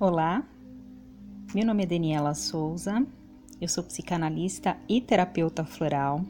[0.00, 0.44] Olá,
[1.54, 3.06] meu nome é Daniela Souza,
[3.60, 6.24] eu sou psicanalista e terapeuta floral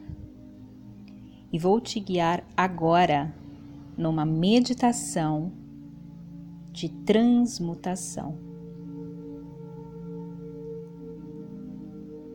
[1.51, 3.33] e vou te guiar agora
[3.97, 5.51] numa meditação
[6.71, 8.37] de transmutação.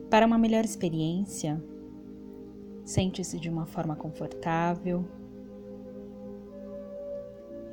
[0.09, 1.63] Para uma melhor experiência,
[2.83, 5.05] sente-se de uma forma confortável,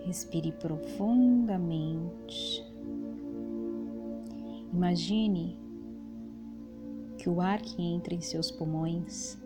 [0.06, 2.17] respire profundamente.
[4.78, 5.58] Imagine
[7.18, 9.36] que o ar que entra em seus pulmões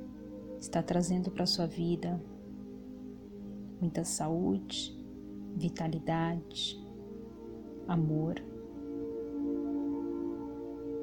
[0.61, 2.23] está trazendo para sua vida
[3.81, 4.95] muita saúde,
[5.57, 6.79] vitalidade,
[7.89, 8.35] amor.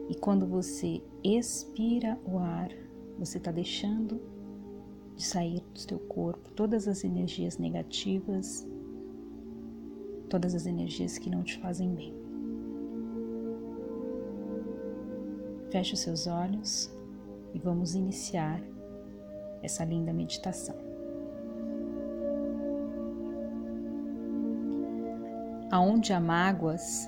[0.07, 2.69] E quando você expira o ar,
[3.17, 4.21] você está deixando
[5.15, 8.63] de sair do seu corpo todas as energias negativas,
[10.29, 12.28] todas as energias que não te fazem bem.
[15.71, 16.91] Feche os seus olhos
[17.53, 18.59] e vamos iniciar
[19.61, 20.75] essa linda meditação.
[25.71, 27.07] Aonde há mágoas,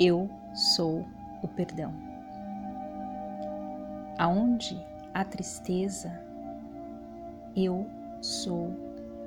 [0.00, 0.30] eu
[0.74, 1.04] sou
[1.42, 1.92] o perdão.
[4.18, 6.10] Aonde há tristeza,
[7.54, 7.86] eu
[8.22, 8.74] sou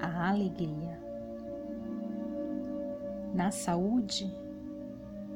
[0.02, 1.00] a alegria.
[3.32, 4.34] Na saúde,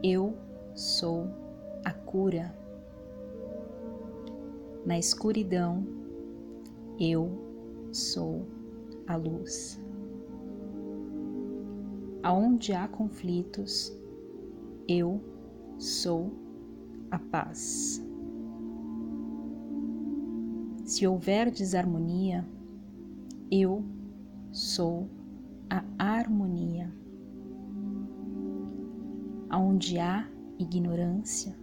[0.01, 0.35] eu
[0.73, 1.27] sou
[1.85, 2.62] a cura
[4.85, 5.85] na escuridão,
[6.99, 7.29] eu
[7.91, 8.45] sou
[9.07, 9.81] a luz.
[12.21, 13.95] Aonde há conflitos,
[14.87, 15.21] eu
[15.77, 16.31] sou
[17.11, 18.05] a paz.
[20.85, 22.45] Se houver desarmonia,
[23.51, 23.83] eu
[24.51, 25.09] sou
[25.69, 26.93] a harmonia.
[29.49, 30.27] Aonde há
[30.59, 31.55] ignorância,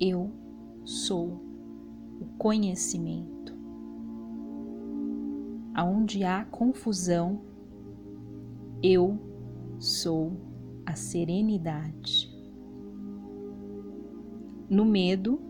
[0.00, 0.30] eu
[0.84, 1.53] sou
[2.20, 3.54] o conhecimento.
[5.74, 7.40] Aonde há confusão,
[8.82, 9.18] eu
[9.78, 10.32] sou
[10.86, 12.32] a serenidade.
[14.68, 15.40] No medo,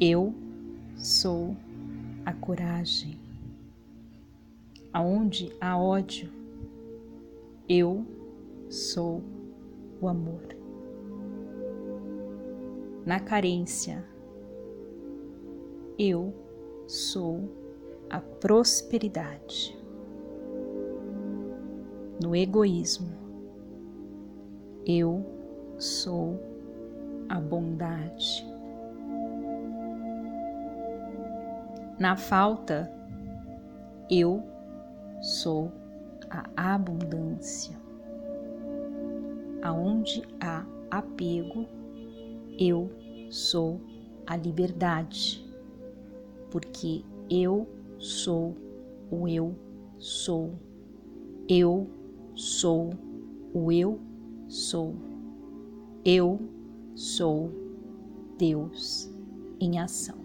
[0.00, 0.34] eu
[0.96, 1.56] sou
[2.24, 3.18] a coragem.
[4.92, 6.30] Aonde há ódio,
[7.68, 8.04] eu
[8.68, 9.22] sou
[10.00, 10.42] o amor.
[13.06, 14.04] Na carência,
[16.02, 16.32] eu
[16.86, 17.46] sou
[18.08, 19.78] a prosperidade.
[22.22, 23.10] No egoísmo,
[24.86, 25.22] eu
[25.76, 26.40] sou
[27.28, 28.46] a bondade.
[31.98, 32.90] Na falta,
[34.10, 34.42] eu
[35.20, 35.70] sou
[36.30, 37.76] a abundância.
[39.62, 41.66] Aonde há apego,
[42.58, 42.90] eu
[43.28, 43.78] sou
[44.26, 45.49] a liberdade
[46.50, 47.68] porque eu
[47.98, 48.56] sou
[49.10, 49.54] o eu
[49.98, 50.58] sou.
[51.48, 51.88] Eu
[52.34, 52.90] sou
[53.52, 54.00] o eu
[54.48, 54.94] sou.
[56.04, 56.40] Eu
[56.94, 57.50] sou
[58.38, 59.12] Deus
[59.60, 60.18] em ação.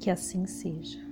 [0.00, 1.05] Que assim seja.